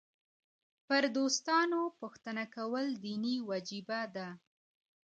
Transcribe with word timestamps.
پر 0.87 1.03
دوستانو 1.17 1.81
پوښتنه 1.99 2.43
کول 2.55 2.85
دیني 3.03 3.35
وجیبه 3.49 4.01
ده. 4.15 4.27